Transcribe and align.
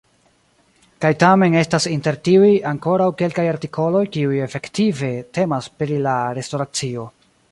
Kaj 1.03 1.09
tamen 1.23 1.57
estas 1.59 1.85
inter 1.95 2.17
tiuj 2.27 2.49
ankoraŭ 2.69 3.09
kelkaj 3.21 3.45
artikoloj 3.51 4.03
kiuj 4.17 4.41
efektive 4.47 5.13
temas 5.39 5.71
pri 5.83 6.01
la 6.09 6.17
restoracio. 6.41 7.07